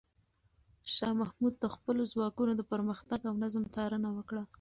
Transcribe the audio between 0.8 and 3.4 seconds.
شاه محمود د خپلو ځواکونو د پرمختګ او